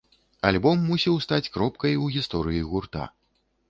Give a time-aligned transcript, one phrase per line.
[0.51, 3.09] Альбом мусіў стаць кропкай у гісторыі гурта.